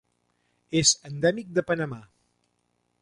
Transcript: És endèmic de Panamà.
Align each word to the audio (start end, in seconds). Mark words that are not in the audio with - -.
És 0.81 0.93
endèmic 1.09 1.53
de 1.59 1.65
Panamà. 1.73 2.01